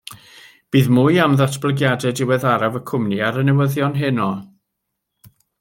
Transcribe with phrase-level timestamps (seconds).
[0.75, 4.31] Bydd mwy am ddatblygiadau diweddaraf y cwmni ar y newyddion heno.